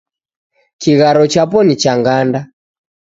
[0.81, 2.39] Kigharo chapo ni cha ng'anda